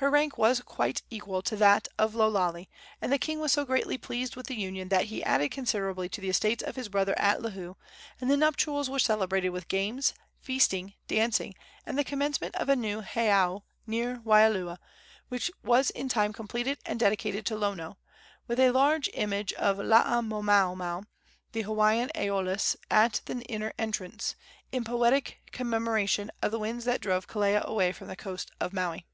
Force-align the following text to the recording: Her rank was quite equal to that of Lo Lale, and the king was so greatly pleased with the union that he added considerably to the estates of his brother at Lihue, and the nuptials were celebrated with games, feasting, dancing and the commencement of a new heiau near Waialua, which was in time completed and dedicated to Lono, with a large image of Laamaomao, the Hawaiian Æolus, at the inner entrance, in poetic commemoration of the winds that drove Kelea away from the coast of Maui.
Her 0.00 0.10
rank 0.12 0.38
was 0.38 0.60
quite 0.60 1.02
equal 1.10 1.42
to 1.42 1.56
that 1.56 1.88
of 1.98 2.14
Lo 2.14 2.28
Lale, 2.30 2.68
and 3.02 3.10
the 3.12 3.18
king 3.18 3.40
was 3.40 3.50
so 3.50 3.64
greatly 3.64 3.98
pleased 3.98 4.36
with 4.36 4.46
the 4.46 4.54
union 4.54 4.90
that 4.90 5.06
he 5.06 5.24
added 5.24 5.50
considerably 5.50 6.08
to 6.10 6.20
the 6.20 6.28
estates 6.28 6.62
of 6.62 6.76
his 6.76 6.88
brother 6.88 7.18
at 7.18 7.40
Lihue, 7.42 7.74
and 8.20 8.30
the 8.30 8.36
nuptials 8.36 8.88
were 8.88 9.00
celebrated 9.00 9.48
with 9.50 9.66
games, 9.66 10.14
feasting, 10.40 10.94
dancing 11.08 11.56
and 11.84 11.98
the 11.98 12.04
commencement 12.04 12.54
of 12.54 12.68
a 12.68 12.76
new 12.76 13.02
heiau 13.02 13.62
near 13.88 14.18
Waialua, 14.22 14.78
which 15.30 15.50
was 15.64 15.90
in 15.90 16.08
time 16.08 16.32
completed 16.32 16.78
and 16.86 17.00
dedicated 17.00 17.44
to 17.46 17.56
Lono, 17.56 17.98
with 18.46 18.60
a 18.60 18.70
large 18.70 19.10
image 19.14 19.52
of 19.54 19.78
Laamaomao, 19.78 21.06
the 21.50 21.62
Hawaiian 21.62 22.12
Æolus, 22.14 22.76
at 22.88 23.20
the 23.24 23.40
inner 23.46 23.72
entrance, 23.80 24.36
in 24.70 24.84
poetic 24.84 25.40
commemoration 25.50 26.30
of 26.40 26.52
the 26.52 26.58
winds 26.60 26.84
that 26.84 27.00
drove 27.00 27.26
Kelea 27.26 27.64
away 27.64 27.90
from 27.90 28.06
the 28.06 28.14
coast 28.14 28.52
of 28.60 28.72
Maui. 28.72 29.04